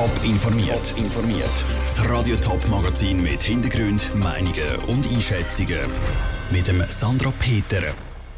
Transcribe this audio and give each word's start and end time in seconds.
Top 0.00 0.24
informiert. 0.24 0.94
informiert. 0.96 1.64
Das 1.84 2.08
Radio 2.08 2.34
Top 2.36 2.66
Magazin 2.68 3.22
mit 3.22 3.42
Hintergrund, 3.42 4.16
Meinungen 4.16 4.76
und 4.86 5.06
Einschätzungen 5.12 5.78
mit 6.50 6.68
dem 6.68 6.82
Sandra 6.88 7.30
Peter. 7.38 7.82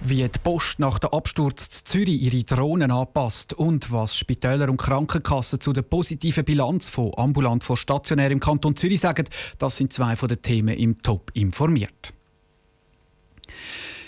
Wie 0.01 0.25
die 0.29 0.39
Post 0.43 0.81
nach 0.81 0.99
dem 0.99 1.11
Absturz 1.11 1.69
zu 1.71 1.85
Zürich 1.85 2.21
ihre 2.21 2.43
Drohnen 2.43 2.91
anpasst 2.91 3.53
und 3.53 3.93
was 3.93 4.17
Spitäler 4.17 4.69
und 4.71 4.79
Krankenkassen 4.79 5.61
zu 5.61 5.73
der 5.73 5.83
positiven 5.83 6.45
Bilanz 6.45 6.89
von 6.89 7.13
ambulant 7.17 7.63
vor 7.63 7.77
stationär 7.77 8.33
im 8.33 8.41
Kanton 8.41 8.75
Zürich 8.75 9.01
sagen, 9.01 9.29
das 9.59 9.77
sind 9.77 9.93
zwei 9.93 10.17
von 10.17 10.29
den 10.29 10.43
Themen 10.43 10.77
im 10.77 11.01
Top 11.01 11.31
informiert. 11.33 12.13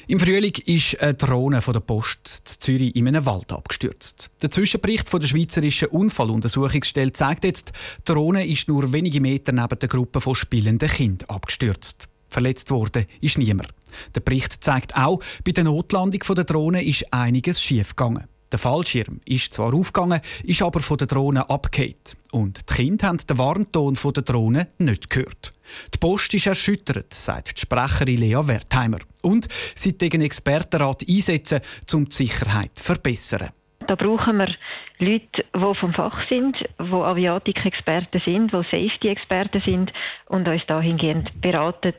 Im 0.06 0.20
Frühling 0.20 0.52
ist 0.66 1.00
eine 1.00 1.14
Drohne 1.14 1.62
von 1.62 1.72
der 1.72 1.80
Post 1.80 2.28
zu 2.44 2.58
Zürich 2.60 2.94
in 2.94 3.08
einem 3.08 3.24
Wald 3.24 3.50
abgestürzt. 3.52 4.30
Der 4.42 4.50
Zwischenbericht 4.50 5.08
von 5.08 5.20
der 5.20 5.28
Schweizerischen 5.28 5.88
Unfalluntersuchungsstelle 5.88 7.12
zeigt 7.12 7.44
jetzt, 7.44 7.72
die 8.00 8.12
Drohne 8.12 8.46
ist 8.46 8.68
nur 8.68 8.92
wenige 8.92 9.22
Meter 9.22 9.52
neben 9.52 9.78
der 9.78 9.88
Gruppe 9.88 10.20
von 10.20 10.34
spielenden 10.34 10.90
Kindern 10.90 11.30
abgestürzt. 11.30 12.08
Verletzt 12.28 12.70
worden 12.70 13.06
ist 13.22 13.38
niemand. 13.38 13.70
Der 14.14 14.20
Bericht 14.20 14.62
zeigt 14.62 14.94
auch, 14.94 15.20
bei 15.42 15.52
der 15.52 15.64
Notlandung 15.64 16.20
der 16.36 16.44
Drohne 16.44 16.84
ist 16.84 17.10
einiges 17.10 17.62
schiefgegangen. 17.62 18.24
Der 18.54 18.60
Fallschirm 18.60 19.20
ist 19.24 19.52
zwar 19.52 19.74
aufgegangen, 19.74 20.20
ist 20.44 20.62
aber 20.62 20.78
von 20.78 20.96
der 20.96 21.08
Drohne 21.08 21.50
abgekehrt. 21.50 22.16
Und 22.30 22.70
die 22.70 22.74
Kinder 22.74 23.08
haben 23.08 23.18
den 23.18 23.36
Warnton 23.36 23.98
der 24.14 24.22
Drohne 24.22 24.68
nicht 24.78 25.10
gehört. 25.10 25.52
Die 25.92 25.98
Post 25.98 26.34
ist 26.34 26.46
erschüttert, 26.46 27.12
sagt 27.12 27.56
die 27.56 27.62
Sprecherin 27.62 28.16
Lea 28.16 28.38
Wertheimer. 28.46 29.00
Und 29.22 29.48
sie 29.74 29.98
den 29.98 30.20
Expertenrat 30.20 31.02
einsetzen, 31.08 31.62
um 31.92 32.04
die 32.04 32.14
Sicherheit 32.14 32.70
zu 32.76 32.84
verbessern. 32.84 33.50
Da 33.88 33.96
brauchen 33.96 34.36
wir 34.36 34.54
Leute, 35.00 35.44
die 35.52 35.74
vom 35.74 35.92
Fach 35.92 36.28
sind, 36.28 36.64
die 36.78 36.92
Aviatik-Experten 36.92 38.20
sind, 38.24 38.52
die 38.52 38.62
Safety-Experten 38.62 39.62
sind 39.62 39.92
und 40.26 40.46
uns 40.46 40.64
dahingehend 40.66 41.40
beraten 41.40 41.94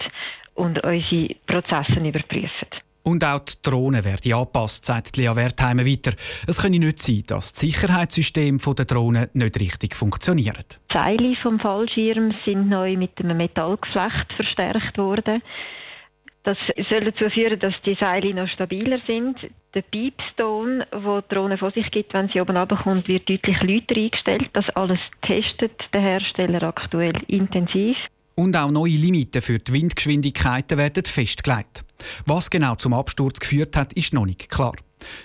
und 0.53 0.81
unsere 0.85 1.35
Prozesse 1.47 1.99
überprüfen. 1.99 2.69
Und 3.07 3.23
auch 3.23 3.41
die 3.41 3.53
Drohnen 3.61 4.03
werden 4.03 4.33
angepasst, 4.33 4.87
sagt 4.87 5.15
Lea 5.15 5.35
Wertheimer 5.35 5.85
weiter. 5.85 6.13
Es 6.47 6.57
könne 6.57 6.79
nicht 6.79 7.03
sein, 7.03 7.21
dass 7.27 7.53
das 7.53 7.61
Sicherheitssystem 7.61 8.57
der 8.57 8.85
Drohnen 8.85 9.29
nicht 9.33 9.59
richtig 9.59 9.95
funktioniert. 9.95 10.79
Die 10.91 10.97
Seile 10.97 11.35
vom 11.35 11.59
Fallschirm 11.59 12.33
sind 12.45 12.67
neu 12.67 12.97
mit 12.97 13.19
einem 13.19 13.37
Metallgeflecht 13.37 14.33
verstärkt 14.33 14.97
worden. 14.97 15.43
Das 16.41 16.57
soll 16.89 17.01
dazu 17.01 17.29
führen, 17.29 17.59
dass 17.59 17.79
die 17.83 17.93
Seile 17.93 18.33
noch 18.33 18.47
stabiler 18.47 18.99
sind. 19.05 19.37
Der 19.75 19.83
Piepston, 19.83 20.83
wo 20.91 21.21
die 21.21 21.35
Drohne 21.35 21.59
vor 21.59 21.69
sich 21.69 21.91
gibt, 21.91 22.15
wenn 22.15 22.29
sie 22.29 22.41
oben 22.41 22.57
runterkommt, 22.57 23.07
wird 23.07 23.29
deutlich 23.29 23.61
lauter 23.61 24.01
eingestellt. 24.01 24.49
Das 24.53 24.67
alles 24.71 24.99
testet 25.21 25.89
der 25.93 26.01
Hersteller 26.01 26.63
aktuell 26.63 27.13
intensiv. 27.27 27.97
Und 28.35 28.55
auch 28.57 28.69
neue 28.69 28.91
Limiten 28.91 29.41
für 29.41 29.59
die 29.59 29.71
Windgeschwindigkeiten 29.71 30.77
werden 30.77 31.05
festgelegt. 31.05 31.85
Was 32.25 32.49
genau 32.49 32.75
zum 32.75 32.93
Absturz 32.93 33.39
geführt 33.39 33.77
hat, 33.77 33.93
ist 33.93 34.13
noch 34.13 34.25
nicht 34.25 34.49
klar. 34.49 34.73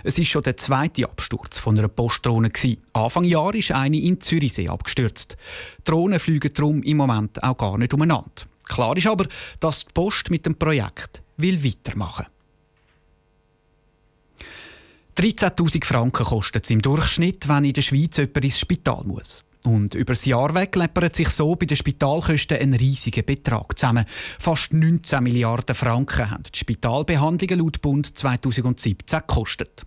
Es 0.05 0.19
ist 0.19 0.28
schon 0.28 0.42
der 0.42 0.56
zweite 0.56 1.05
Absturz 1.05 1.58
von 1.58 1.78
einer 1.78 1.88
Postdrohne. 1.88 2.53
Anfang 2.92 3.25
Jahr 3.25 3.55
ist 3.55 3.72
eine 3.72 3.98
in 3.98 4.20
Zürichsee 4.20 4.69
abgestürzt. 4.69 5.36
Drohnen 5.84 6.20
fliegen 6.20 6.53
darum 6.55 6.83
im 6.83 6.98
Moment 6.98 7.42
auch 7.42 7.56
gar 7.56 7.78
nicht 7.78 7.94
umeinander. 7.94 8.31
Klar 8.64 8.97
ist 8.97 9.06
aber, 9.06 9.27
dass 9.58 9.81
die 9.81 9.92
Post 9.92 10.31
mit 10.31 10.47
dem 10.47 10.55
Projekt 10.55 11.22
will 11.36 11.64
weitermachen 11.64 12.27
will. 15.16 15.33
13.000 15.33 15.84
Franken 15.84 16.25
kostet 16.25 16.64
es 16.64 16.70
im 16.70 16.81
Durchschnitt, 16.81 17.48
wenn 17.48 17.64
in 17.64 17.72
der 17.72 17.83
Schweiz 17.83 18.16
jemand 18.16 18.44
ins 18.44 18.58
Spital 18.58 19.03
muss. 19.05 19.44
Und 19.62 19.94
über 19.94 20.14
das 20.14 20.25
Jahr 20.25 20.55
weg 20.55 20.75
läppert 20.75 21.14
sich 21.14 21.28
so 21.28 21.55
bei 21.55 21.66
den 21.66 21.77
Spitalkosten 21.77 22.58
ein 22.58 22.75
riesiger 22.75 23.22
Betrag 23.22 23.78
zusammen. 23.78 24.06
Fast 24.39 24.72
19 24.72 25.22
Milliarden 25.22 25.75
Franken 25.75 26.30
haben 26.30 26.44
die 26.44 26.58
Spitalbehandlungen 26.58 27.58
laut 27.58 27.82
Bund 27.82 28.16
2017 28.16 29.21
gekostet. 29.21 29.84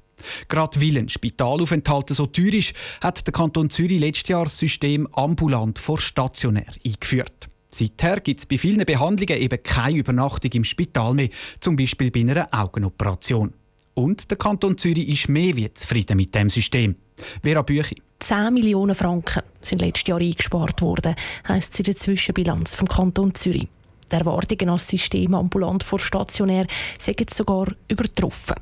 Gerade 0.47 0.79
weil 0.79 0.97
ein 0.97 1.09
Spitalaufenthalt 1.09 2.09
so 2.09 2.27
teuer 2.27 2.53
ist, 2.53 2.73
hat 3.01 3.25
der 3.25 3.33
Kanton 3.33 3.69
Zürich 3.69 3.99
letztes 3.99 4.29
Jahr 4.29 4.45
das 4.45 4.57
System 4.57 5.07
ambulant 5.07 5.79
vor 5.79 5.97
stationär 5.99 6.73
eingeführt. 6.85 7.47
Seither 7.71 8.19
gibt 8.19 8.39
es 8.39 8.45
bei 8.45 8.59
vielen 8.59 8.85
Behandlungen 8.85 9.41
eben 9.41 9.63
keine 9.63 9.97
Übernachtung 9.97 10.51
im 10.51 10.63
Spital 10.63 11.15
mehr, 11.15 11.29
zum 11.59 11.75
Beispiel 11.75 12.11
bei 12.11 12.19
einer 12.19 12.47
Augenoperation. 12.51 13.53
Und 13.95 14.29
der 14.29 14.37
Kanton 14.37 14.77
Zürich 14.77 15.09
ist 15.09 15.29
mehr 15.29 15.55
wie 15.55 15.73
zufrieden 15.73 16.17
mit 16.17 16.35
dem 16.35 16.49
System. 16.49 16.95
Vera 17.41 17.63
Büchi. 17.63 18.02
10 18.19 18.53
Millionen 18.53 18.95
Franken 18.95 19.43
sind 19.61 19.81
letztes 19.81 20.07
Jahr 20.07 20.19
eingespart 20.19 20.81
worden, 20.81 21.15
heisst 21.47 21.73
es 21.73 21.79
in 21.79 21.85
der 21.85 21.95
Zwischenbilanz 21.95 22.75
vom 22.75 22.87
Kanton 22.87 23.35
Zürich. 23.35 23.67
Die 24.11 24.15
Erwartungen 24.15 24.69
als 24.69 24.87
System 24.87 25.33
ambulant 25.33 25.83
vor 25.83 25.99
stationär 25.99 26.67
sind 26.99 27.29
sogar 27.33 27.67
übertroffen. 27.87 28.55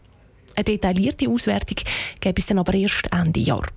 Eine 0.56 0.64
detaillierte 0.64 1.30
Auswertung 1.30 1.78
gibt 2.20 2.40
es 2.40 2.46
dann 2.46 2.60
aber 2.60 2.74
erst 2.74 3.08
Ende 3.12 3.40
Jahr. 3.40 3.68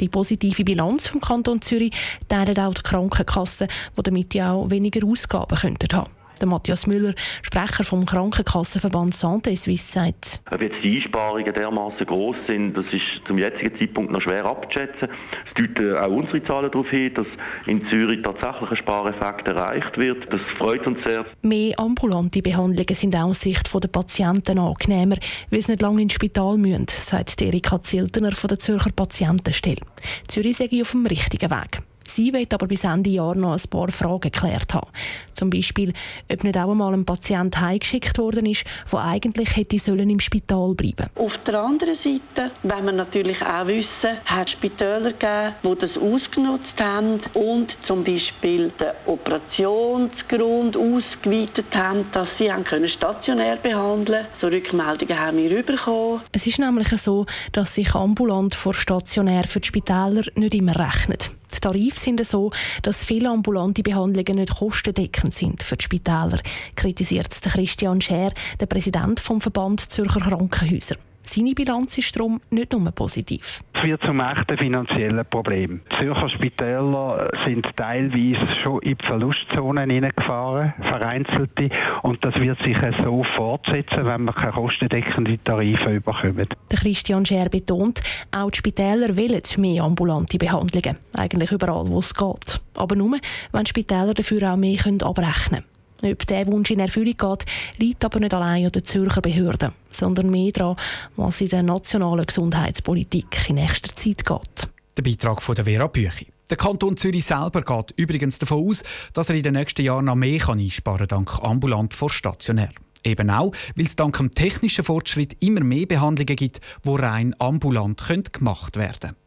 Die 0.00 0.08
positive 0.08 0.64
Bilanz 0.64 1.06
vom 1.06 1.20
Kanton 1.20 1.62
Zürich 1.62 1.92
teilen 2.28 2.58
auch 2.58 2.74
die 2.74 2.82
Krankenkassen, 2.82 3.68
die 3.96 4.02
damit 4.02 4.34
ja 4.34 4.52
auch 4.52 4.70
weniger 4.70 5.06
Ausgaben 5.06 5.56
könnten 5.56 5.96
haben. 5.96 6.15
Der 6.40 6.46
Matthias 6.48 6.86
Müller, 6.86 7.14
Sprecher 7.42 7.84
vom 7.84 8.04
Krankenkassenverband 8.04 9.14
Santé 9.14 9.56
Suisse, 9.56 9.92
sagt. 9.92 10.40
Ob 10.50 10.60
jetzt 10.60 10.76
die 10.82 10.96
Einsparungen 10.96 11.52
dermaßen 11.52 12.06
groß 12.06 12.36
sind, 12.46 12.76
das 12.76 12.84
ist 12.92 13.26
zum 13.26 13.38
jetzigen 13.38 13.78
Zeitpunkt 13.78 14.12
noch 14.12 14.20
schwer 14.20 14.44
abzuschätzen. 14.44 15.08
Es 15.46 15.54
deuten 15.54 15.96
auch 15.96 16.08
unsere 16.08 16.44
Zahlen 16.44 16.70
darauf 16.70 16.90
hin, 16.90 17.14
dass 17.14 17.26
in 17.66 17.86
Zürich 17.88 18.22
tatsächlich 18.22 18.70
ein 18.70 18.76
Spareffekt 18.76 19.48
erreicht 19.48 19.96
wird. 19.96 20.30
Das 20.30 20.40
freut 20.58 20.86
uns 20.86 20.98
sehr. 21.04 21.24
Mehr 21.42 21.78
ambulante 21.78 22.42
Behandlungen 22.42 22.94
sind 22.94 23.16
aus 23.16 23.40
Sicht 23.40 23.72
der 23.72 23.88
Patienten 23.88 24.58
angenehmer, 24.58 25.16
weil 25.50 25.62
sie 25.62 25.72
nicht 25.72 25.82
lange 25.82 26.02
ins 26.02 26.12
Spital 26.12 26.58
müssen, 26.58 26.86
sagt 26.88 27.40
Erika 27.40 27.80
Ziltener 27.80 28.32
von 28.32 28.48
der 28.48 28.58
Zürcher 28.58 28.90
Patientenstelle. 28.94 29.80
Zürich 30.28 30.56
sei 30.56 30.68
auf 30.82 30.90
dem 30.90 31.06
richtigen 31.06 31.50
Weg. 31.50 31.80
Sie 32.06 32.32
will 32.32 32.46
aber 32.52 32.66
bis 32.66 32.84
Ende 32.84 33.10
Jahr 33.10 33.34
noch 33.34 33.52
ein 33.52 33.70
paar 33.70 33.90
Fragen 33.90 34.20
geklärt 34.20 34.74
haben. 34.74 34.88
Zum 35.32 35.50
Beispiel, 35.50 35.92
ob 36.32 36.44
nicht 36.44 36.56
auch 36.56 36.70
einmal 36.70 36.94
ein 36.94 37.04
Patient 37.04 37.60
heimgeschickt 37.60 38.18
worden 38.18 38.46
ist, 38.46 38.64
der 38.90 39.04
eigentlich 39.04 39.56
hätte 39.56 39.78
sollen 39.78 40.10
im 40.10 40.20
Spital 40.20 40.74
bleiben 40.74 41.06
Auf 41.16 41.32
der 41.46 41.60
anderen 41.60 41.96
Seite 41.96 42.52
wenn 42.62 42.84
wir 42.84 42.92
natürlich 42.92 43.40
auch 43.42 43.66
wissen, 43.66 44.18
hat 44.24 44.48
es 44.48 44.52
Spitäler 44.52 45.12
gegeben, 45.12 45.54
die 45.62 45.80
das 45.80 45.96
ausgenutzt 45.96 46.78
haben 46.78 47.20
und 47.34 47.76
zum 47.86 48.04
Beispiel 48.04 48.72
den 48.80 48.92
Operationsgrund 49.06 50.76
ausgeweitet 50.76 51.66
haben, 51.74 52.06
dass 52.12 52.28
sie 52.38 52.50
haben 52.50 52.64
können 52.64 52.88
stationär 52.88 53.56
behandeln 53.56 54.26
So 54.40 54.48
Rückmeldungen 54.48 55.18
haben 55.18 55.38
wir 55.38 55.62
bekommen. 55.62 56.22
Es 56.32 56.46
ist 56.46 56.58
nämlich 56.58 56.88
so, 56.88 57.26
dass 57.52 57.74
sich 57.74 57.94
ambulant 57.94 58.54
vor 58.54 58.74
stationär 58.74 59.44
für 59.44 59.60
die 59.60 59.68
Spitäler 59.68 60.22
nicht 60.34 60.54
immer 60.54 60.76
rechnet. 60.76 61.30
Die 61.54 61.60
Tarife 61.60 61.98
sind 61.98 62.24
so, 62.24 62.50
dass 62.82 63.04
viele 63.04 63.30
ambulante 63.30 63.82
Behandlungen 63.82 64.40
nicht 64.40 64.56
kostendeckend 64.56 65.34
sind 65.34 65.62
für 65.62 65.76
die 65.76 65.84
Spitäler, 65.84 66.40
kritisiert 66.74 67.28
Christian 67.42 68.00
Scher, 68.00 68.32
der 68.60 68.66
Präsident 68.66 69.20
vom 69.20 69.40
Verband 69.40 69.80
Zürcher 69.92 70.20
Krankenhäuser. 70.20 70.96
Seine 71.28 71.54
Bilanz 71.54 71.98
ist 71.98 72.14
darum 72.16 72.40
nicht 72.50 72.72
nur 72.72 72.90
positiv. 72.92 73.62
Es 73.72 73.82
wird 73.82 74.02
zum 74.02 74.20
echten 74.20 74.56
finanziellen 74.56 75.26
Problem. 75.28 75.80
Die 75.92 75.96
Zürcher 75.96 76.28
Spitäler 76.28 77.30
sind 77.44 77.66
teilweise 77.76 78.46
schon 78.62 78.80
in 78.82 78.96
die 78.96 79.04
Verlustzonen 79.04 79.90
hineingefahren, 79.90 80.72
vereinzelte, 80.80 81.68
und 82.02 82.24
das 82.24 82.40
wird 82.40 82.62
sich 82.62 82.76
so 83.04 83.22
fortsetzen, 83.22 84.06
wenn 84.06 84.24
wir 84.24 84.32
keine 84.32 84.52
kostendeckenden 84.52 85.42
Tarife 85.42 86.00
bekommen. 86.00 86.48
Der 86.70 86.78
Christian 86.78 87.26
Scher 87.26 87.48
betont, 87.48 88.00
auch 88.30 88.50
die 88.50 88.58
Spitäler 88.58 89.16
wollen 89.16 89.42
mehr 89.58 89.82
ambulante 89.82 90.38
Behandlungen, 90.38 90.96
eigentlich 91.12 91.52
überall, 91.52 91.88
wo 91.88 91.98
es 91.98 92.14
geht. 92.14 92.60
Aber 92.74 92.94
nur, 92.94 93.18
wenn 93.52 93.66
Spitäler 93.66 94.14
dafür 94.14 94.52
auch 94.52 94.56
mehr 94.56 94.78
abrechnen 94.86 95.50
können. 95.50 95.75
Ob 96.02 96.26
dieser 96.26 96.46
Wunsch 96.48 96.70
in 96.70 96.80
Erfüllung 96.80 97.16
geht, 97.16 97.46
liegt 97.78 98.04
aber 98.04 98.20
nicht 98.20 98.34
allein 98.34 98.66
an 98.66 98.72
den 98.72 98.84
Zürcher 98.84 99.22
Behörden, 99.22 99.72
sondern 99.90 100.30
mehr 100.30 100.52
daran, 100.52 100.76
was 101.16 101.40
in 101.40 101.48
der 101.48 101.62
nationalen 101.62 102.26
Gesundheitspolitik 102.26 103.48
in 103.48 103.56
nächster 103.56 103.94
Zeit 103.94 104.24
geht. 104.24 104.68
Der 104.96 105.02
Beitrag 105.02 105.42
von 105.42 105.54
der 105.54 105.64
Vera 105.64 105.86
Büchi. 105.86 106.26
Der 106.48 106.56
Kanton 106.56 106.96
Zürich 106.96 107.24
selber 107.24 107.62
geht 107.62 107.92
übrigens 107.96 108.38
davon 108.38 108.68
aus, 108.68 108.84
dass 109.12 109.28
er 109.28 109.34
in 109.34 109.42
den 109.42 109.54
nächsten 109.54 109.82
Jahren 109.82 110.04
noch 110.04 110.14
mehr 110.14 110.48
einsparen 110.48 111.08
kann, 111.08 111.26
dank 111.26 111.42
ambulant 111.42 111.92
vor 111.92 112.10
stationär. 112.10 112.70
Eben 113.02 113.30
auch, 113.30 113.52
weil 113.74 113.86
es 113.86 113.96
dank 113.96 114.16
dem 114.16 114.30
technischen 114.32 114.84
Fortschritt 114.84 115.36
immer 115.40 115.60
mehr 115.62 115.86
Behandlungen 115.86 116.36
gibt, 116.36 116.60
die 116.84 116.90
rein 116.90 117.34
ambulant 117.38 118.02
gemacht 118.32 118.76
werden 118.76 119.00
können. 119.00 119.25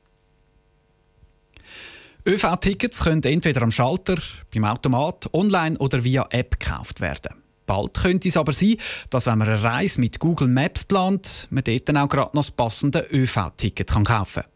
ÖV-Tickets 2.26 3.00
können 3.00 3.24
entweder 3.24 3.62
am 3.62 3.72
Schalter, 3.72 4.18
beim 4.54 4.66
Automat, 4.66 5.34
online 5.34 5.78
oder 5.78 6.04
via 6.04 6.28
App 6.30 6.60
gekauft 6.60 7.00
werden. 7.02 7.36
Bald 7.66 7.94
könnte 7.94 8.28
es 8.28 8.36
aber 8.36 8.52
sein, 8.52 8.78
dass 9.10 9.28
wenn 9.28 9.38
man 9.38 9.48
eine 9.48 9.64
Reise 9.64 10.02
mit 10.02 10.20
Google 10.20 10.48
Maps 10.48 10.84
plant, 10.84 11.48
man 11.50 11.64
dort 11.64 11.88
dann 11.88 11.98
auch 11.98 12.10
gerade 12.10 12.36
noch 12.36 12.44
das 12.44 12.52
passende 12.52 13.08
ÖV-Ticket 13.12 13.88
kaufen 13.88 14.44
kann. 14.44 14.52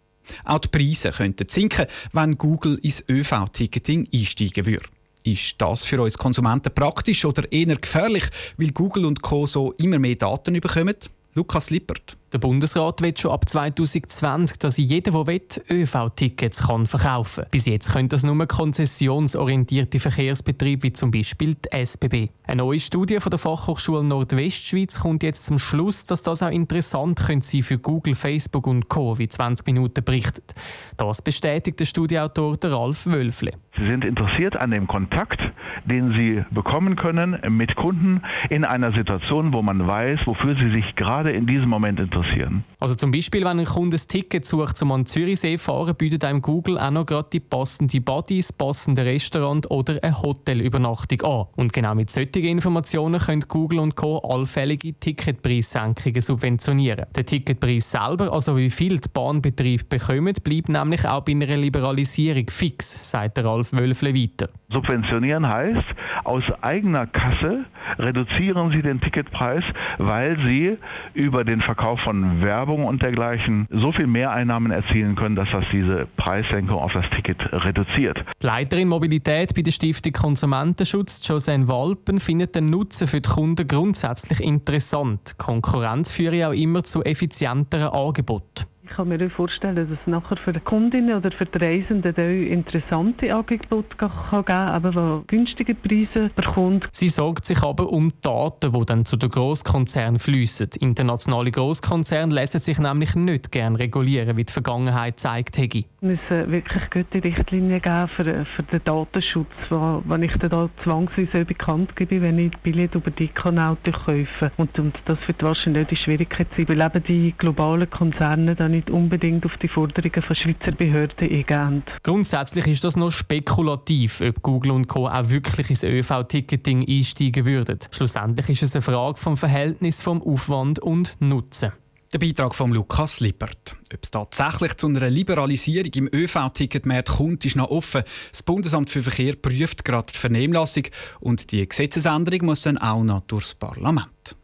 Auch 0.45 0.59
die 0.59 0.67
Preise 0.69 1.11
könnten 1.11 1.47
sinken, 1.47 1.85
wenn 2.11 2.37
Google 2.37 2.79
ins 2.81 3.03
ÖV-Ticketing 3.07 4.09
einsteigen 4.13 4.65
würde. 4.65 4.85
Ist 5.23 5.55
das 5.59 5.85
für 5.85 6.01
uns 6.01 6.17
Konsumenten 6.17 6.73
praktisch 6.73 7.23
oder 7.23 7.49
eher 7.51 7.75
gefährlich, 7.75 8.25
weil 8.57 8.71
Google 8.71 9.05
und 9.05 9.21
Co. 9.21 9.45
so 9.45 9.71
immer 9.73 9.99
mehr 9.99 10.15
Daten 10.15 10.59
bekommen? 10.59 10.95
Lukas 11.33 11.69
Lippert. 11.69 12.17
Der 12.33 12.39
Bundesrat 12.39 13.03
will 13.03 13.15
schon 13.15 13.29
ab 13.29 13.47
2020, 13.47 14.57
dass 14.57 14.77
jeder, 14.77 15.11
der 15.11 15.27
will, 15.27 15.41
ÖV-Tickets 15.69 16.65
verkaufen 16.85 17.43
kann. 17.43 17.51
Bis 17.51 17.67
jetzt 17.67 17.93
können 17.93 18.09
das 18.09 18.23
nur 18.23 18.47
konzessionsorientierte 18.47 19.99
Verkehrsbetriebe 19.99 20.81
wie 20.81 20.93
zum 20.93 21.11
Beispiel 21.11 21.53
die 21.53 21.71
SBB. 21.71 22.29
Eine 22.47 22.63
neue 22.63 22.79
Studie 22.79 23.19
von 23.19 23.29
der 23.29 23.37
Fachhochschule 23.37 24.03
Nordwestschweiz 24.03 24.99
kommt 24.99 25.21
jetzt 25.21 25.45
zum 25.45 25.59
Schluss, 25.59 26.05
dass 26.05 26.23
das 26.23 26.41
auch 26.41 26.49
interessant 26.49 27.19
könnte 27.19 27.45
sein 27.45 27.61
für 27.61 27.77
Google, 27.77 28.15
Facebook 28.15 28.65
und 28.65 28.89
Co., 28.89 29.19
wie 29.19 29.29
20 29.29 29.67
Minuten 29.67 30.03
berichtet. 30.03 30.55
Das 30.97 31.21
bestätigt 31.21 31.79
der 31.79 31.85
Studieautor 31.85 32.57
Ralf 32.63 33.05
Wölfle. 33.05 33.51
Sie 33.77 33.85
sind 33.85 34.05
interessiert 34.05 34.57
an 34.57 34.71
dem 34.71 34.87
Kontakt, 34.87 35.39
den 35.85 36.13
Sie 36.13 36.43
bekommen 36.49 36.95
können 36.95 37.37
mit 37.49 37.75
Kunden 37.75 38.21
in 38.49 38.65
einer 38.65 38.91
Situation, 38.91 39.53
wo 39.53 39.61
man 39.61 39.87
weiß, 39.87 40.25
wofür 40.25 40.55
Sie 40.55 40.71
sich 40.71 40.95
gerade 40.95 41.31
in 41.31 41.45
diesem 41.45 41.69
Moment 41.69 41.99
interessieren 41.99 42.22
interessieren. 42.23 42.63
Also 42.79 42.95
zum 42.95 43.11
Beispiel, 43.11 43.45
wenn 43.45 43.59
ein 43.59 43.65
Kunde 43.65 43.97
ein 43.97 44.07
Ticket 44.07 44.45
sucht, 44.45 44.81
um 44.81 44.91
an 44.91 45.05
Zürichsee 45.05 45.57
fahren, 45.57 45.95
bietet 45.95 46.25
einem 46.25 46.41
Google 46.41 46.77
auch 46.77 46.91
noch 46.91 47.05
gerade 47.05 47.29
die 47.31 47.39
passende 47.39 48.01
Bodies, 48.01 48.51
passende 48.51 49.05
Restaurant 49.05 49.69
oder 49.71 50.03
eine 50.03 50.21
Hotelübernachtung 50.21 51.21
an. 51.21 51.45
Und 51.55 51.71
genau 51.73 51.95
mit 51.95 52.09
solchen 52.09 52.43
Informationen 52.43 53.19
können 53.19 53.45
Google 53.47 53.79
und 53.79 53.95
Co. 53.95 54.19
allfällige 54.19 54.93
Ticketpreissenkungen 54.99 56.21
subventionieren. 56.21 57.05
Der 57.15 57.25
Ticketpreis 57.25 57.91
selber, 57.91 58.33
also 58.33 58.57
wie 58.57 58.69
viel 58.69 58.99
die 58.99 59.09
Bahnbetriebe 59.13 59.85
bekommen, 59.85 60.33
bleibt 60.43 60.69
nämlich 60.69 61.05
auch 61.07 61.21
bei 61.21 61.33
einer 61.33 61.57
Liberalisierung 61.57 62.49
fix, 62.49 63.11
sagt 63.11 63.39
Ralf 63.39 63.71
Wölfle 63.71 64.13
weiter. 64.13 64.49
Subventionieren 64.69 65.47
heißt, 65.47 65.85
aus 66.23 66.43
eigener 66.61 67.05
Kasse 67.05 67.65
reduzieren 67.99 68.71
Sie 68.71 68.81
den 68.81 68.99
Ticketpreis, 68.99 69.63
weil 69.99 70.37
Sie 70.39 70.77
über 71.13 71.43
den 71.43 71.61
Verkauf 71.61 71.99
von 71.99 72.12
Werbung 72.41 72.85
und 72.85 73.01
dergleichen 73.01 73.67
so 73.69 73.91
viel 73.91 74.07
Mehreinnahmen 74.07 74.71
erzielen 74.71 75.15
können, 75.15 75.35
dass 75.35 75.49
das 75.51 75.65
diese 75.71 76.07
Preissenkung 76.17 76.77
auf 76.77 76.93
das 76.93 77.09
Ticket 77.09 77.51
reduziert. 77.51 78.23
Die 78.41 78.45
Leiterin 78.45 78.87
Mobilität 78.87 79.53
bei 79.55 79.61
der 79.61 79.71
Stiftung 79.71 80.11
Konsumentenschutz, 80.11 81.27
Josenne 81.27 81.67
Walpen, 81.67 82.19
findet 82.19 82.55
den 82.55 82.65
Nutzen 82.65 83.07
für 83.07 83.21
die 83.21 83.29
Kunden 83.29 83.67
grundsätzlich 83.67 84.39
interessant. 84.39 85.37
Konkurrenz 85.37 86.11
führe 86.11 86.49
auch 86.49 86.53
immer 86.53 86.83
zu 86.83 87.03
effizienteren 87.03 87.89
Angeboten. 87.89 88.65
Ich 88.93 88.97
kann 88.97 89.07
mir 89.07 89.27
vorstellen, 89.31 89.75
dass 89.75 89.89
es 89.89 89.97
nachher 90.05 90.37
für 90.37 90.53
die 90.53 90.59
Kundinnen 90.59 91.17
oder 91.17 91.31
für 91.31 91.47
die 91.47 91.57
Reisenden 91.57 92.13
interessante 92.47 93.33
Angebote 93.33 93.97
geben 93.97 94.11
kann, 94.27 94.67
aber 94.67 94.93
wo 94.93 95.23
günstige 95.25 95.73
Preise 95.73 96.29
bekommt. 96.35 96.87
Sie 96.91 97.07
sorgt 97.07 97.45
sich 97.45 97.63
aber 97.63 97.89
um 97.91 98.11
Daten, 98.21 98.71
die 98.71 98.85
dann 98.85 99.03
zu 99.03 99.17
den 99.17 99.31
Grosskonzernen 99.31 100.19
fließen. 100.19 100.69
Internationale 100.79 101.49
Grosskonzerne 101.49 102.35
lassen 102.35 102.59
sich 102.59 102.77
nämlich 102.77 103.15
nicht 103.15 103.51
gerne 103.51 103.79
regulieren, 103.79 104.37
wie 104.37 104.43
die 104.43 104.53
Vergangenheit 104.53 105.19
zeigt 105.19 105.57
hätte. 105.57 105.79
Es 105.79 105.85
müssen 106.01 106.51
wirklich 106.51 106.83
gute 106.91 107.23
Richtlinien 107.23 107.81
geben 107.81 108.07
für, 108.09 108.45
für 108.45 108.63
den 108.63 108.83
Datenschutz, 108.83 109.47
wo, 109.71 110.03
wenn 110.05 110.21
ich 110.21 110.33
da 110.37 110.69
zwangsweise 110.83 111.45
bekannt 111.45 111.95
gebe, 111.95 112.21
wenn 112.21 112.37
ich 112.37 112.55
Billett 112.57 112.93
über 112.93 113.09
die 113.09 113.29
Kanäle 113.29 113.77
kaufe. 113.91 114.51
Und, 114.57 114.77
und 114.77 114.93
das 115.05 115.17
wird 115.25 115.41
wahrscheinlich 115.41 115.87
die 115.87 115.95
Schwierigkeit 115.95 116.47
sein, 116.55 116.69
weil 116.69 116.81
eben 116.81 117.03
die 117.05 117.33
globalen 117.35 117.89
Konzerne 117.89 118.53
dann 118.53 118.82
nicht 118.83 118.89
unbedingt 118.89 119.45
auf 119.45 119.57
die 119.57 119.67
Forderungen 119.67 120.21
von 120.21 120.35
Schweizer 120.35 120.71
Behörden 120.71 121.29
eingehen. 121.29 121.83
Grundsätzlich 122.03 122.67
ist 122.67 122.83
das 122.83 122.95
noch 122.95 123.11
spekulativ, 123.11 124.21
ob 124.21 124.41
Google 124.41 124.71
und 124.71 124.87
Co. 124.87 125.07
auch 125.07 125.29
wirklich 125.29 125.69
ins 125.69 125.83
ÖV-Ticketing 125.83 126.87
einsteigen 126.87 127.45
würden. 127.45 127.79
Schlussendlich 127.91 128.49
ist 128.49 128.63
es 128.63 128.75
eine 128.75 128.81
Frage 128.81 129.17
vom 129.17 129.37
Verhältnis 129.37 130.01
vom 130.01 130.21
Aufwand 130.21 130.79
und 130.79 131.15
Nutzen. 131.19 131.71
Der 132.11 132.19
Beitrag 132.19 132.53
von 132.53 132.71
Lukas 132.71 133.21
Lippert. 133.21 133.75
Ob 133.91 133.99
es 134.03 134.11
tatsächlich 134.11 134.77
zu 134.77 134.87
einer 134.87 135.09
Liberalisierung 135.09 135.91
im 135.93 136.09
ÖV-Ticketmarkt 136.13 137.09
kommt, 137.09 137.43
ist 137.43 137.55
noch 137.55 137.71
offen. 137.71 138.03
Das 138.31 138.43
Bundesamt 138.43 138.91
für 138.91 139.01
Verkehr 139.01 139.35
prüft 139.35 139.83
gerade 139.83 140.13
die 140.13 140.19
Vernehmlassung 140.19 140.83
und 141.21 141.51
die 141.51 141.67
Gesetzesänderung 141.67 142.45
muss 142.45 142.61
dann 142.61 142.77
auch 142.77 143.03
noch 143.03 143.21
durchs 143.21 143.55
Parlament. 143.55 144.35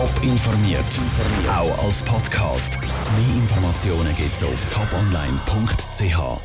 Top 0.00 0.22
informiert, 0.22 0.98
auch 1.46 1.84
als 1.84 2.02
Podcast. 2.02 2.78
Mehr 2.80 3.36
Informationen 3.36 4.16
gibt 4.16 4.34
es 4.34 4.42
auf 4.42 4.64
toponline.ch. 4.64 6.40